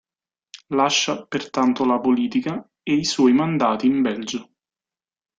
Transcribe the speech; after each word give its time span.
Lascia 0.69 1.27
pertanto 1.27 1.85
la 1.85 1.99
politica 1.99 2.67
ei 2.81 3.03
suoi 3.05 3.33
mandati 3.33 3.85
in 3.85 4.01
Belgio. 4.01 4.49